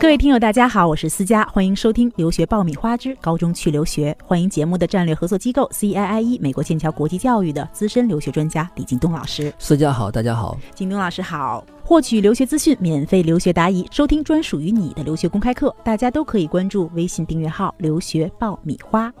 [0.00, 4.16] 各位听友，大家好，我是思佳，欢迎收听《留学爆米花之高中去留学》。
[4.24, 9.52] 欢迎节目的战略合作机构 CIIE 美国剑桥国际教育的资深留学专家李京东老师。
[9.58, 11.64] 思佳好，大家好，京东老师好。
[11.82, 19.12] 获取留学资讯，免费留学答疑，收听专属于你的留学公开课，大家都可以关注微信订阅号“留学爆米花”。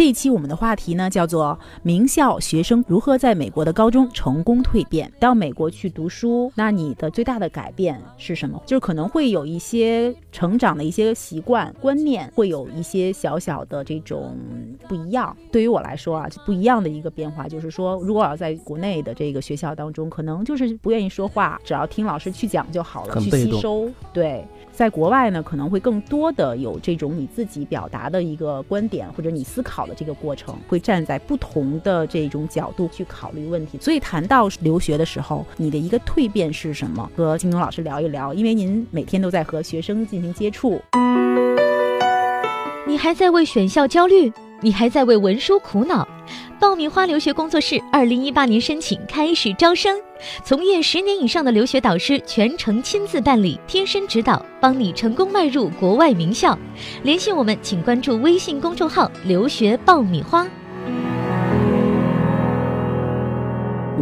[0.00, 5.12] 这一期我们的话题呢，叫做名校学生如何在美国的高中成功蜕变。
[5.20, 8.58] 到美国去读书，那你的最大的改变是什么？
[8.64, 14.34] 就是可能会有一些成长的一些习惯、观念，会有一些小小的这种
[14.88, 15.36] 不一样。
[15.52, 23.90] 对于我来说啊，不一样的一个变化就是说，如果要在国内的这个学校当中，可能就是不愿意说话，只要听老师去讲就好了，去吸收。
[24.12, 24.44] 对。
[24.72, 33.76] 在国外呢，可能会更多的有这种你自己表达的一个观点，或者你思考的这个过程，会站在不同的这种角度去考虑问题。
[33.78, 37.10] 所以谈到留学的时候，你的一个蜕变是什么？
[37.14, 40.80] 和金东老师聊一聊，因为您每天都在和学生进行接触。
[42.86, 44.32] 你还在为选校焦虑？
[44.62, 46.06] 你还在为文书苦恼？
[46.60, 49.98] 爆米花留学工作室二零一八年申请开始招生，
[50.44, 56.58] 从业十年以上的留学导师全程亲自办理，贴身指导，帮你成功迈入国外名校。
[57.02, 60.46] 联系我们，请关注微信公众号“留学爆米花”。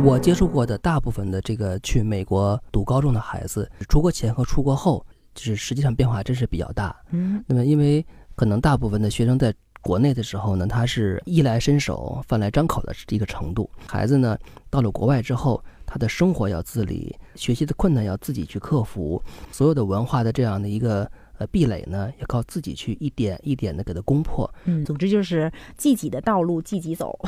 [0.05, 5.06] 我接触过的大部分的这个去美国读高中的孩子，出国前和出国后，
[5.37, 6.97] 就是实际上变化真是比较大。
[7.12, 9.55] 嗯，那么因为可能大部分的学生在。
[9.81, 13.71] 国内的时候呢，他是衣来伸手、饭来张口的一个程度。
[13.87, 14.37] 孩子呢，
[14.69, 24.53] 到了国外之后，他的生活要自理，学习的困难要自己去克服，所有的文化的这样的一个呃壁垒呢，要靠自己去一点一点的给他攻破。
[24.65, 27.19] 嗯，总之就是自己的道路自己走。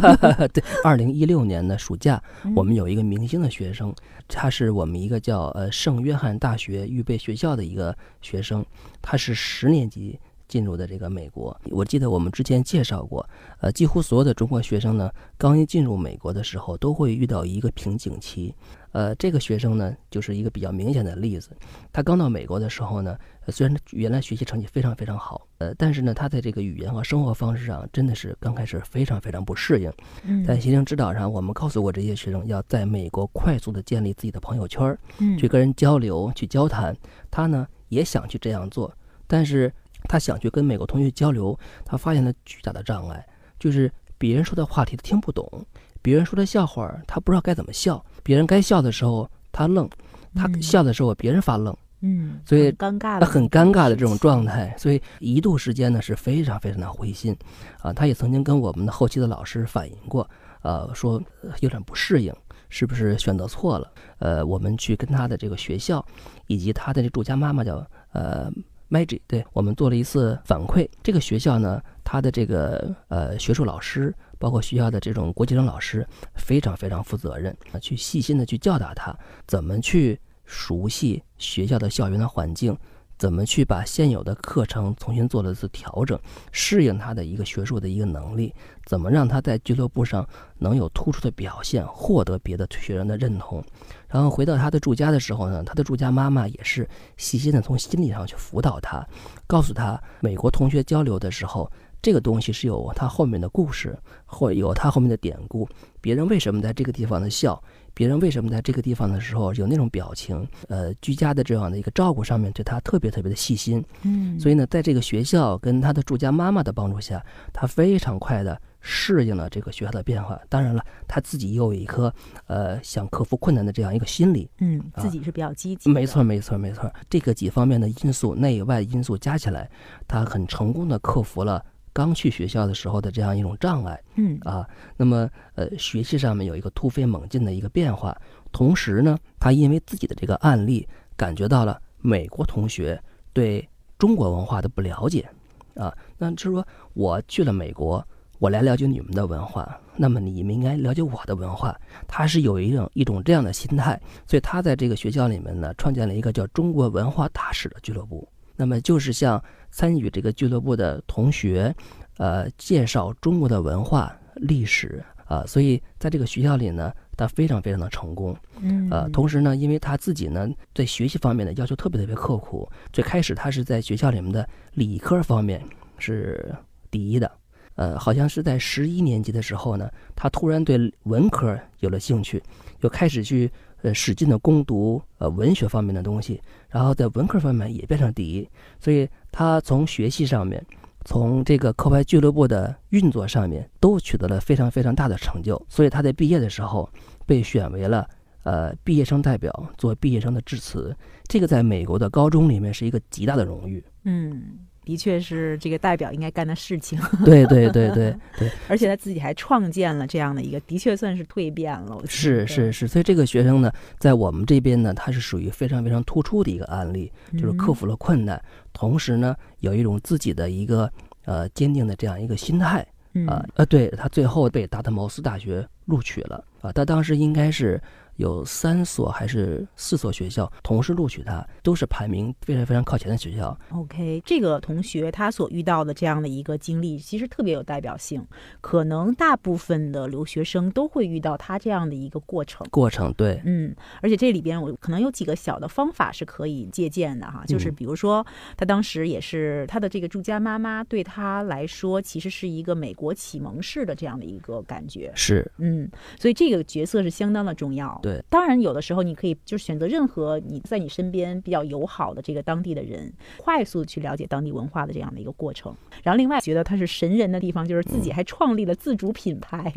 [0.52, 2.22] 对，二零一六年的暑假，
[2.54, 3.94] 我们有一个明星的学生，
[4.28, 8.62] 他是我们一个叫呃圣约翰大学预备学校的一个学生，
[9.00, 10.18] 他是十年级。
[10.50, 13.24] 进入的这个美国，我记得我们之前介绍过，
[13.60, 18.52] 呃，几乎所有的中国学生呢，刚一进入美国的时候，都会遇到一个瓶颈期。
[18.90, 21.50] 呃，这个学生呢，就是一个比较明显的例子。
[21.92, 23.16] 他刚到美国的时候呢，
[23.46, 30.44] 虽然原来学习成绩非常非常好，呃，但是呢，他在这个语言和生活方式上，真的是刚开始非常非常不适应。
[30.44, 34.98] 在行程指导上，我们告诉过这些学生，要在美国快速的建立自己的朋友圈，
[35.38, 36.96] 去跟人交流、去交谈。
[37.30, 38.92] 他呢，也想去这样做，
[39.28, 39.72] 但是。
[40.10, 43.24] 他想去跟美国同学交流，他发现了巨大的障碍，
[43.60, 43.88] 就是
[44.18, 45.64] 别人说的话题他听不懂，
[46.02, 49.88] 别人说的笑话他不知道该怎么笑，别人该笑的时候他愣，
[50.34, 57.36] 他笑的时候别人发愣，嗯，所以尴尬，很尴尬的这种状态，所以一度时间呢是非常非常的灰心，
[57.80, 60.28] 啊，他也曾经跟我们的后期的老师反映过，
[60.62, 61.22] 呃，说
[61.60, 62.34] 有点不适应，
[62.68, 63.92] 是不是选择错了？
[64.18, 66.04] 呃，我们去跟他的这个学校，
[66.48, 68.50] 以及他的这住家妈妈叫呃。
[68.90, 70.88] Magic，对我们做了一次反馈。
[71.02, 82.76] 这个学校呢，他的这个呃学术老师，包括学校的这种国际生老师，非常非常负责任啊，去细心的去教导他怎么去熟悉学校的校园的环境。
[83.20, 86.18] 怎么去把现有的课程重新做了一次调整，
[86.52, 88.50] 适应他的一个学术的一个能力？
[88.86, 90.26] 怎么让他在俱乐部上
[90.56, 93.62] 能有突出的表现，获得别的学员的认同？
[94.08, 96.88] 然后回到他的住家的时候呢，他的住家妈妈也是
[97.18, 99.06] 细心的从心理上去辅导他，
[99.46, 101.70] 告诉他美国同学交流的时候，
[102.00, 103.94] 这个东西是有他后面的故事，
[104.24, 105.68] 或有他后面的典故。
[106.00, 107.62] 别人为什么在这个地方的笑？
[107.94, 110.46] 别人为什么在这个地方的时候有那种表情？
[110.68, 113.84] 呃，居家的这样的一个照顾上面，对他特别特别的细心。
[114.02, 120.38] 嗯，所以呢，在这个学校跟他的住家妈妈的帮助下，他非常快的适应了这个学校的变化。
[120.48, 122.12] 当然了，他自己又有一颗
[122.46, 124.50] 呃想克服困难的这样一个心理。
[124.58, 125.90] 嗯，自己是比较积极。
[125.90, 126.92] 没错，没错，没错。
[127.08, 129.70] 这个几方面的因素，内外因素加起来，
[130.06, 131.64] 他很成功的克服了。
[131.92, 138.16] 刚去学校的时候的这样一种障碍，嗯啊，那么呃学习上面有一个突飞猛进的一个变化，
[138.52, 140.86] 同时呢，他因为自己的这个案例
[141.16, 143.00] 感觉到了美国同学
[143.32, 145.28] 对中国文化的不了解，
[145.74, 148.06] 啊，那就是说我去了美国，
[148.38, 158.26] 我来了解你们的文化，那么你们应该了解我的文化，他是有一种一种这样的心态，所以他在这个学校里面呢，创建了一个叫中国文化大使的俱乐部。
[158.60, 161.74] 那么就是向参与这个俱乐部的同学，
[162.18, 168.36] 呃，介绍中国的文化历史啊，所以在这个学校里呢，他非常非常的成功。
[168.60, 175.62] 嗯，呃，同时呢，因为他自己呢在学习方面的要求特别特别刻苦，最开始他是在学校里面的理科方面
[175.96, 176.54] 是
[176.90, 177.32] 第一的，
[177.76, 182.42] 呃，好像是在十一年级的时候呢，他突然对文科有了兴趣，
[182.80, 183.50] 又开始去
[183.82, 188.48] 呃使劲的攻读呃文学方面的东西，然后在文科方面也变成第一，
[188.78, 190.64] 所以他从学习上面，
[191.04, 196.88] 从这个课外俱乐部的运作上面都取得了非常非常大的成就，所以他在毕业的时候
[197.26, 198.08] 被选为了
[198.42, 203.84] 呃毕业生代表做毕业生的致辞，这个在美国的高中里面是一个极大的荣誉。
[204.04, 204.58] 嗯。
[204.90, 206.98] 的确是这个代表应该干的事情。
[207.24, 211.96] 对对对对对， 而且他自己还创建了这样的一个，的确算是蜕变了。
[212.08, 213.70] 是是是，所以这个学生呢，
[214.00, 218.42] 在我们这边呢，他是属于非常非常突出的一个案例，就是克服了困难，
[218.72, 220.90] 同时呢，有一种自己的一个
[221.24, 222.84] 呃坚定的这样一个心态
[223.28, 227.80] 啊呃，对他最后被达特茅斯大学录取了啊，他当时应该是。
[228.20, 233.58] 有三所还是四所学校同时录取他，都是排名非常非常靠前的学校。
[233.72, 238.24] OK，这个同学他所遇到的这样的一个经历，其实特别有代表性。
[238.60, 242.66] 可能大部分的留学生都会遇到他这样的一个过程。
[242.70, 248.24] 过程对，嗯，而且这里边我可能有几个小的方法是可以借鉴的哈，就是比如说
[248.54, 255.10] 他当时也是他的这个住家妈妈对他来说，其实是一个美国启蒙式的这样的一个感觉。
[255.14, 257.98] 是，嗯，所以这个角色是相当的重要。
[258.02, 258.09] 对。
[258.28, 265.74] 当然，有的时候你可以就是选择任何你在你身边比较友好的这个当地的人，快速去了解当地文化的这样的一个过程。
[266.02, 269.72] 然后，另外觉得他是神人的地方，就是自己还创立了自主品牌。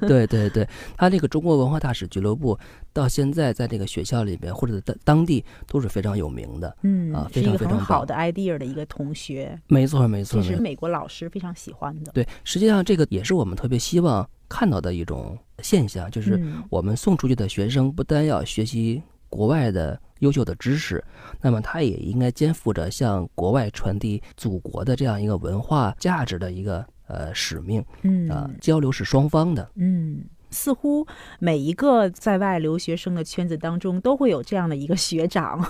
[0.00, 2.58] 对 对对，他这个中国文化大使俱乐部
[2.92, 6.76] 到现在在这个学校里边或者在当地都是非常有名的。
[6.82, 9.58] 嗯啊，非常非常好的 idea 的一个同学。
[9.68, 12.12] 没错没错，这是美国老师非常喜欢的。
[12.12, 14.28] 对，实际上这个也是我们特别希望。
[14.54, 16.40] 看到的一种现象，就是
[16.70, 21.02] 我们送出去的学生不单要学习国外的优秀的知识，
[21.40, 27.84] 那么他也应该肩负着向国外传递祖国的这样一个文化价值的一个呃使命。
[28.02, 29.68] 嗯啊，交流是双方的。
[29.74, 31.04] 嗯，似乎
[31.40, 35.60] 每一个在外留学生的圈子当中都会有这样的一个学长。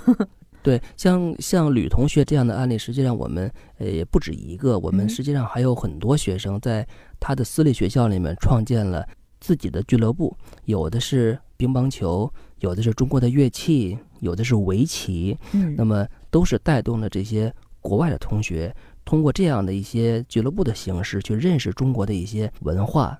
[0.64, 6.84] 对，像像吕同学这样的案例，实际上我们呃也不止一个，我们实际上还有很多学生在
[7.20, 9.06] 他的私立学校里面创建了
[9.40, 10.34] 自己的俱乐部，
[10.64, 17.52] 有的是乒乓球，有的是中国的乐器，有的是围棋，嗯，那么都是带动了这些
[17.82, 18.74] 国外的同学，
[19.04, 23.18] 通过这样的一些俱乐部的形式去认识中国的一些文化。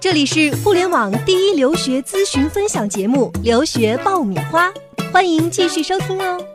[0.00, 4.70] 这里是互联网第一留学咨询分享节目《留学爆米花》，
[5.12, 6.53] 欢迎继续收听哦。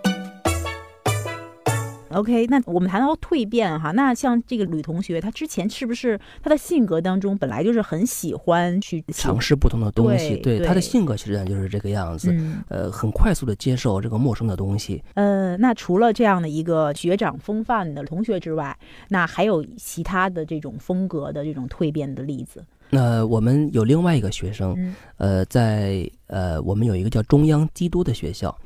[2.12, 10.36] OK，那我们谈到蜕变哈，那像这个吕同学，他之前是不是他的性格当中本来就是很喜欢去尝试不同的东西？
[10.38, 12.36] 对，他的性格实际上就是这个样子，
[12.68, 15.04] 呃，很快速的接受这个陌生的东西。
[15.14, 18.76] 呃，那除了这样的一个学长风范的同学之外，
[19.10, 22.66] 那还有其他的这种风格的这种蜕变的例子？
[22.90, 24.76] 那我们有另外一个学生，
[25.18, 28.58] 呃，在呃，我们有一个叫中央基督的学校，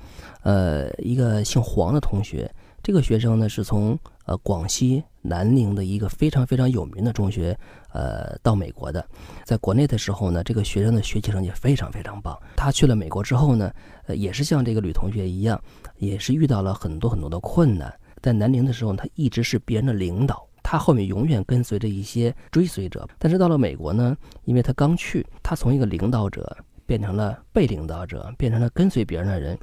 [0.44, 2.50] 呃，一个姓黄的同学。
[2.84, 7.58] 这个学生呢，是从呃广西南宁的一个非常非常有名的中学，
[7.94, 9.08] 呃，到美国的。
[9.46, 12.38] 在国内的时候呢，这个学生的学习成绩非常非常棒。
[12.58, 13.72] 他去了美国之后呢，
[14.08, 15.58] 呃，也是像这个吕同学一样，
[15.96, 17.92] 也是遇到了很多很多的困难。
[18.22, 23.08] 在南宁的时候，他一直是别人的领导，他后面永远跟随着一些追随者。
[23.18, 24.14] 但是到了美国呢，
[24.44, 26.58] 因为他刚去，他从一个领导者。
[26.94, 29.57] 变成了被领导者，变成了跟随别人的人，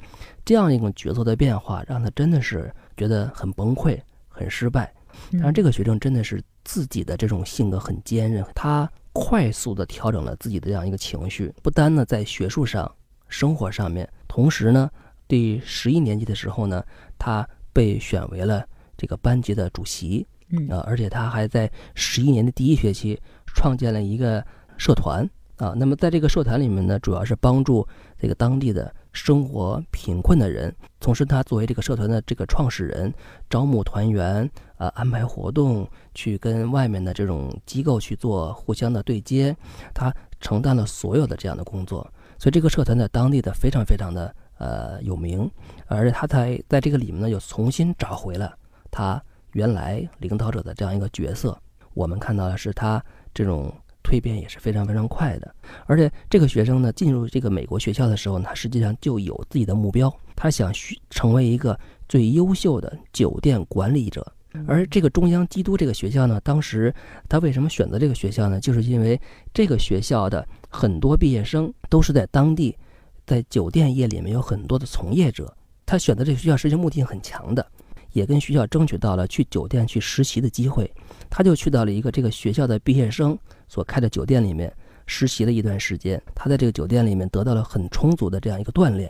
[0.45, 4.93] 这样一种角色的变化，让他真的是觉得很崩溃、很失败。
[5.35, 12.93] 但是这个学生真的是自己的这种性格很坚韧，他快速的调整了自己的这样一个情绪，不单呢在学术上、
[13.29, 14.91] 生活上面，同时呢，
[15.29, 16.85] 第十一年级的时候呢，
[17.17, 18.67] 他被选为了
[18.97, 20.27] 这个班级的主席，
[20.69, 24.45] 啊，而且他还在十一年的第一学期创建了一个
[24.77, 25.31] 社团。
[25.61, 27.87] 啊，那么在这个社团里面呢，主要是帮助
[28.19, 30.75] 这个当地的生活贫困的人。
[30.99, 33.13] 同时，他作为这个社团的这个创始人，
[33.51, 39.55] 招募团员，啊，安排活动，去跟外面的这种机构去做互相的对接，
[39.93, 42.11] 他承担了所有的这样的工作。
[42.39, 45.51] 所以，这个社团在当地的非常非常的呃有名，
[45.89, 48.51] 而且他在在这个里面呢，又重新找回了
[48.91, 51.55] 他原来领导者的这样一个角色。
[51.93, 53.71] 我们看到的是他这种。
[54.11, 55.55] 蜕变也是非常非常快的，
[55.87, 60.73] 而且这个学生呢，进入这个美国学校的时候，他实际上就有自己的目标，他想
[61.11, 64.27] 成为一个最优秀的酒店管理者。
[64.67, 66.93] 而这个中央基督这个学校呢，当时
[67.29, 68.59] 他为什么选择这个学校呢？
[68.59, 69.21] 就是因为
[69.55, 72.77] 这个学校的很多毕业生都是在当地，
[73.25, 77.65] 在酒店业里面有很多的从业者，他选择这个学校实际上目的性很强的，
[78.11, 80.93] 也跟学校争取到了去酒店去实习的机会。
[81.29, 83.39] 他就去到了一个这个学校的毕业生
[83.71, 84.71] 所开的酒店里面
[85.07, 89.09] 实习了一段时间，他在这个酒店里面得到了很充足的这样一个锻炼，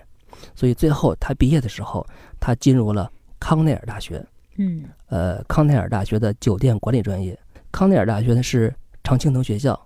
[0.55, 2.07] 所以最后他毕业的时候，
[2.38, 4.23] 他进入了康奈尔大学，
[4.59, 7.37] 嗯呃，康奈尔大学的酒店管理专业。
[7.73, 9.81] 康奈尔大学呢是常青藤学校，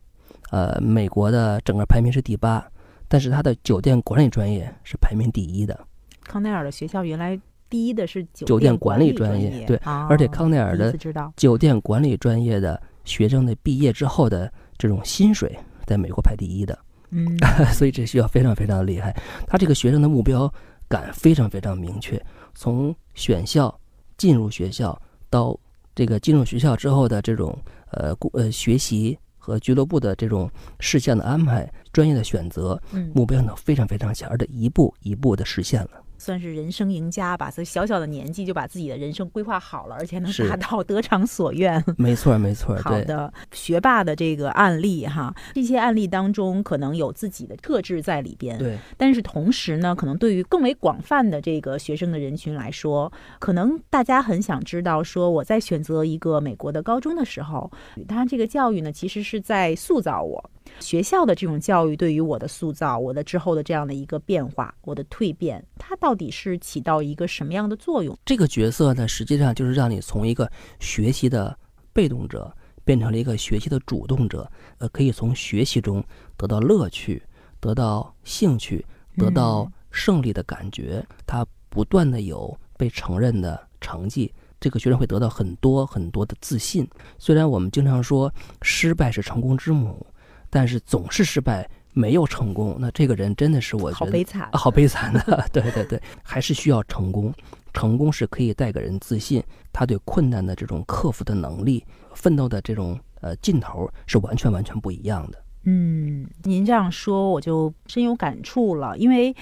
[0.50, 2.66] 呃，美国的整个排名是第八，
[3.06, 5.78] 但是它的酒店管理专业是排名第一的。
[6.24, 7.38] 康奈尔的学校原来
[7.68, 10.92] 第一的是酒酒店管管理专业，对啊而且康奈尔的
[11.36, 16.78] 酒店管理专业的学生的毕业之后的这种薪水，在美国排第一的，
[17.10, 17.36] 嗯
[17.72, 19.14] 所以这学校非常非常的厉害。
[19.46, 20.52] 他这个学生的目标
[20.88, 22.22] 感非常非常明确，
[22.54, 23.74] 从选校、
[24.16, 25.00] 进入学校
[25.30, 25.58] 到
[25.94, 27.56] 这个进入学校之后的这种
[27.90, 30.50] 呃顾呃学习和俱乐部的这种
[30.80, 36.03] 事项的安排、专业的选择，嗯，目标呢非常非常强，而且一步一步的实现了。
[36.18, 41.82] 算是人生赢家吧，所以小小的年纪就把自己的人生规划好了，而且能达到得偿所愿。
[41.98, 57.70] 没错，没错，好的，学霸的这个案例哈，这些案例当中可能有自己的特质在里边，对，但是同时呢，可能对于更为广泛的这个学生的人群来说，可能大家很想知道，说我在选择一个美国的高中的时候，
[58.08, 60.50] 它这个教育呢，其实是在塑造我。
[60.80, 68.16] 学校的这种教育对于我的塑造，我的之后的这样的一个变化，我的蜕变，它到底是起到一个什么样的作用？
[68.24, 71.56] 这个角色呢，实际上就是让你从一个学习的
[71.92, 72.54] 被动者
[72.84, 76.04] 变成了一个学习的主动者，呃，可以从学习中
[76.36, 77.22] 得到乐趣，
[77.60, 78.84] 得到兴趣，
[79.16, 81.04] 得到嗯胜利的感觉。
[81.26, 86.88] 他不断的有被承认的成绩，这个学生会得到很多很多的自信。
[87.18, 90.06] 虽然我们经常说失败是成功之母，
[90.54, 95.44] 但是总是失败没有成功，那这个人真的是我觉得好悲惨啊，好悲惨的。
[95.52, 97.34] 对对对，还是需要成功。
[97.72, 99.42] 成功是可以带给人自信，
[99.72, 101.84] 他对困难的这种克服的能力、
[102.14, 105.42] 奋斗的这种呃劲头是完全完全不一样的。
[105.64, 109.34] 嗯，您这样说我就深有感触了，因为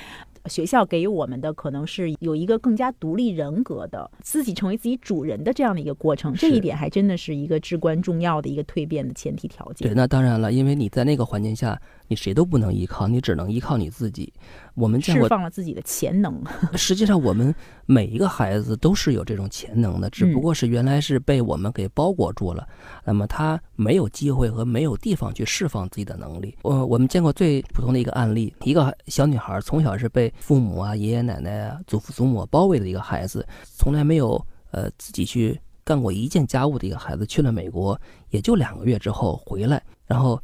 [0.47, 9.89] 学校给予我们的可能是有一个更加独立人格的、自己成为自己主人的这样的一个过程，这一点还真的是一个至关重要的一个蜕变的前提条件。
[9.89, 14.33] 对，那当然了，因为你在那个环境下，你谁都不能依靠，你只能依靠你自己。
[14.75, 16.43] 我们见释，放了自己的潜能。
[16.75, 17.55] 实际上我们
[17.87, 22.67] 每一个孩子都是有这种潜能的，只不嗯过是原来是被我们给包裹住了，
[23.05, 26.57] 那么他没有机会和没有地方去释放自己的能力。
[26.63, 38.01] 我，我们见过最普通的一个案例，一个小女孩从小是被父母啊、爷爷奶奶啊、祖父祖母包围的一个孩子，从来没有呃自己去干过一件家务的一个孩子，去了美国
[38.31, 40.41] 也就两个月之后回来，然后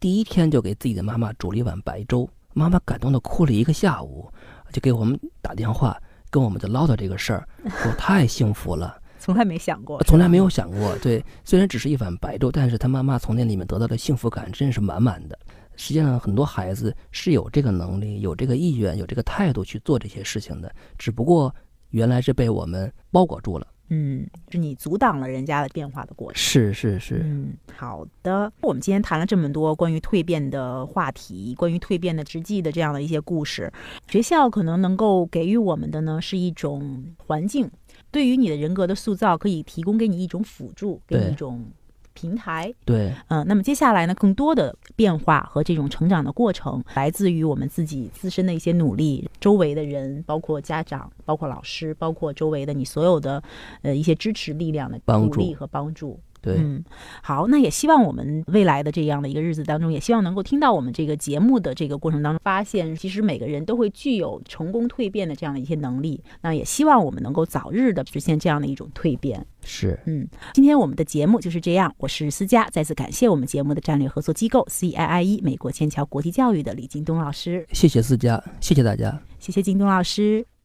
[0.00, 4.30] 第一天就给自己的妈妈煮了一碗白粥，妈妈感动的哭了一个下午，
[4.72, 5.96] 就给我们打电话，
[6.30, 9.00] 跟我们就唠叨这个事儿，说太幸福了。
[9.20, 15.38] 从来没想过，从来没有想过，对，虽然只是一碗白粥，但是他妈妈从那里面得到的幸福感真是满满的。
[15.76, 21.54] 实际上，很多孩子是有这个能力、有这个意愿、有这个态度去做这些事情的，只不过
[21.90, 23.66] 原来是被我们包裹住了。
[23.88, 26.36] 嗯，是你阻挡了人家的变化的过程。
[26.38, 28.52] 是是是，嗯，好的。
[28.60, 33.72] 我们今天谈了这么多关于蜕变的话题，关于蜕变的之际的这样的一些故事，
[34.08, 37.70] 学校可能能够给予我们的呢是一种环境，
[38.10, 41.64] 对于你的人格的塑造，可以提供给你一种辅助，给你一种
[42.18, 42.74] 平台。
[42.84, 53.40] 对，嗯、那么接下来呢，更多的变化和这种成长的过程，来自于我们自己自身的一些努力，周围的人，包括家长，包括老师，包括周围的你所有的
[53.82, 56.18] 呃一些支持力量的帮助鼓励和帮助。
[56.40, 56.84] 对，嗯，
[57.22, 66.22] 好，那也希望我们未来的这样的一个日子当中，也希望能够听到我们这个节目的这个过程当中，发现其实每个人都会具有成功蜕变的这样的一些能力。
[66.42, 69.44] 那也希望我们能够早日的实现这样的一种蜕变。
[69.62, 79.20] 是，嗯，今天我们的节目就是这样，我是思佳，再次感谢我们节目的战略合作机构 CIIE 美国剑桥国际教育的李京东老师，谢谢思佳，谢谢大家。
[79.38, 80.57] 谢谢京东老师。